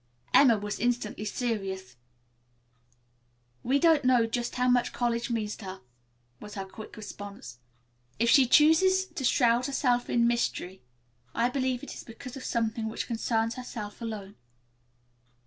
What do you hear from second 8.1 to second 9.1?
"If she chooses